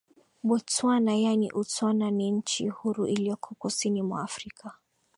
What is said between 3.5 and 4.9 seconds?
Kusini mwa Afrika